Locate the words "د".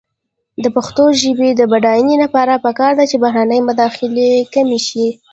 0.63-0.65, 1.55-1.61